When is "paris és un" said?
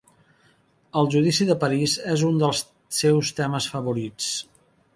1.63-2.41